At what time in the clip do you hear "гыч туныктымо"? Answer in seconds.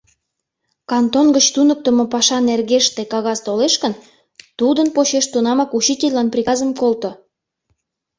1.35-2.05